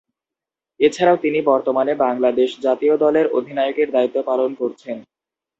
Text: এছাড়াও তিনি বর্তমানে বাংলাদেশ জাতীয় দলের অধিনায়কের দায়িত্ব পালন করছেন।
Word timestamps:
এছাড়াও 0.79 1.17
তিনি 1.17 1.39
বর্তমানে 1.43 1.93
বাংলাদেশ 2.03 2.49
জাতীয় 2.61 2.95
দলের 2.97 3.25
অধিনায়কের 3.37 3.87
দায়িত্ব 3.91 4.17
পালন 4.29 4.51
করছেন। 4.55 4.97